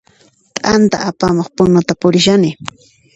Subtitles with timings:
[0.57, 2.51] T'anta apamuq punuta purishani